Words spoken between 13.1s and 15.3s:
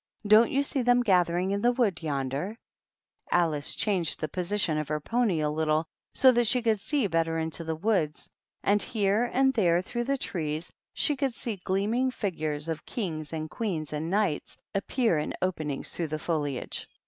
and Queens and Knights appear